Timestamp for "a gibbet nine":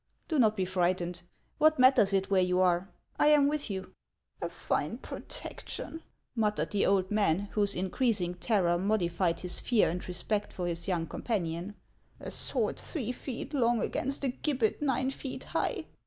14.23-15.11